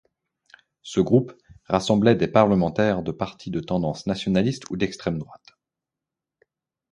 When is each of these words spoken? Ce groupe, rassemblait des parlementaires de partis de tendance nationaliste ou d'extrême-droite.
Ce 0.81 0.99
groupe, 0.99 1.31
rassemblait 1.65 2.15
des 2.15 2.27
parlementaires 2.27 3.03
de 3.03 3.11
partis 3.11 3.51
de 3.51 3.59
tendance 3.59 4.07
nationaliste 4.07 4.67
ou 4.71 4.75
d'extrême-droite. 4.75 5.49